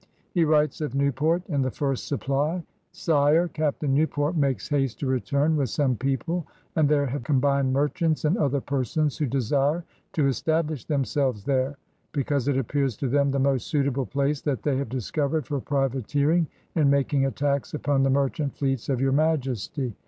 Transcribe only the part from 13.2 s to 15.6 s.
the most suitable place that they have discovered for